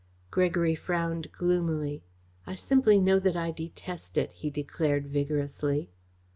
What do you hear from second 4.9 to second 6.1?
vigorously.